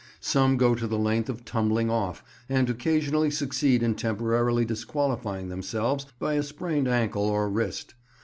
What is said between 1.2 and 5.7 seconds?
of tumbling off, and occasionally succeed in temporarily disqualifying